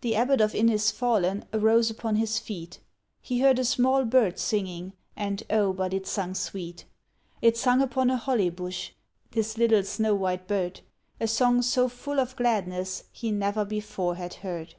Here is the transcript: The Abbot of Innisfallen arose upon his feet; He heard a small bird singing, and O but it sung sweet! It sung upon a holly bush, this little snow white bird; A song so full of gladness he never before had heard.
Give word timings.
The 0.00 0.16
Abbot 0.16 0.40
of 0.40 0.50
Innisfallen 0.52 1.44
arose 1.52 1.88
upon 1.88 2.16
his 2.16 2.40
feet; 2.40 2.80
He 3.20 3.38
heard 3.38 3.60
a 3.60 3.64
small 3.64 4.04
bird 4.04 4.40
singing, 4.40 4.94
and 5.14 5.44
O 5.48 5.72
but 5.72 5.94
it 5.94 6.08
sung 6.08 6.34
sweet! 6.34 6.86
It 7.40 7.56
sung 7.56 7.80
upon 7.80 8.10
a 8.10 8.16
holly 8.16 8.50
bush, 8.50 8.90
this 9.30 9.56
little 9.56 9.84
snow 9.84 10.16
white 10.16 10.48
bird; 10.48 10.80
A 11.20 11.28
song 11.28 11.62
so 11.62 11.88
full 11.88 12.18
of 12.18 12.34
gladness 12.34 13.04
he 13.12 13.30
never 13.30 13.64
before 13.64 14.16
had 14.16 14.34
heard. 14.34 14.74